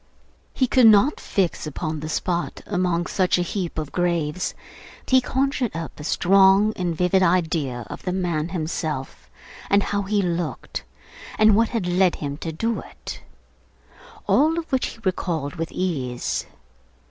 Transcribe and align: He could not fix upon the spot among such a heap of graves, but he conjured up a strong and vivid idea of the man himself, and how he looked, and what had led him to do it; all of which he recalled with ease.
He 0.55 0.65
could 0.65 0.87
not 0.87 1.19
fix 1.19 1.67
upon 1.67 1.99
the 1.99 2.09
spot 2.09 2.61
among 2.65 3.05
such 3.05 3.37
a 3.37 3.43
heap 3.43 3.77
of 3.77 3.91
graves, 3.91 4.55
but 5.05 5.11
he 5.11 5.21
conjured 5.21 5.75
up 5.75 5.99
a 5.99 6.03
strong 6.03 6.73
and 6.75 6.95
vivid 6.95 7.21
idea 7.21 7.85
of 7.87 8.01
the 8.01 8.11
man 8.11 8.49
himself, 8.49 9.29
and 9.69 9.83
how 9.83 10.01
he 10.01 10.19
looked, 10.23 10.83
and 11.37 11.55
what 11.55 11.69
had 11.69 11.85
led 11.85 12.15
him 12.15 12.35
to 12.37 12.51
do 12.51 12.79
it; 12.79 13.21
all 14.25 14.57
of 14.57 14.71
which 14.71 14.87
he 14.87 14.99
recalled 15.03 15.57
with 15.57 15.71
ease. 15.71 16.47